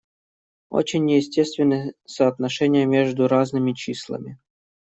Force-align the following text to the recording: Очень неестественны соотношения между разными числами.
Очень 0.71 1.05
неестественны 1.05 1.93
соотношения 2.05 2.87
между 2.87 3.27
разными 3.27 3.73
числами. 3.73 4.39